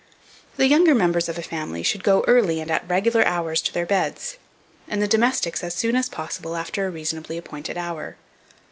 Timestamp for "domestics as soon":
5.07-5.95